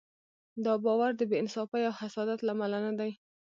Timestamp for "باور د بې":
0.85-1.35